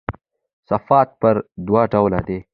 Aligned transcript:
صفات 0.69 1.07
پر 1.21 1.35
دوه 1.65 1.81
ډوله 1.91 2.19
دي. 2.27 2.39